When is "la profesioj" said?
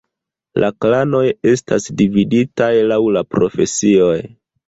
3.19-4.19